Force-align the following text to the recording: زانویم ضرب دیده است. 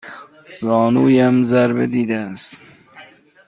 زانویم 0.61 1.35
ضرب 1.43 1.85
دیده 1.85 2.17
است. 2.17 2.53